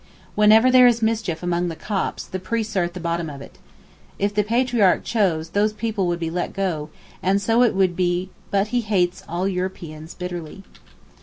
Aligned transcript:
Whenever 0.33 0.71
there 0.71 0.87
is 0.87 1.03
mischief 1.03 1.43
among 1.43 1.67
the 1.67 1.75
Copts, 1.75 2.25
the 2.25 2.39
priests 2.39 2.75
are 2.75 2.83
at 2.85 2.95
the 2.95 2.99
bottom 2.99 3.29
of 3.29 3.39
it. 3.39 3.59
If 4.17 4.33
the 4.33 4.43
Patriarch 4.43 5.03
chose 5.03 5.49
those 5.49 5.73
people 5.73 6.07
would 6.07 6.19
be 6.19 6.31
let 6.31 6.53
go; 6.53 6.89
and 7.21 7.39
so 7.39 7.61
it 7.61 7.75
would 7.75 7.95
be 7.95 8.31
but 8.49 8.69
he 8.69 8.81
hates 8.81 9.21
all 9.29 9.47
Europeans 9.47 10.15
bitterly. 10.15 10.63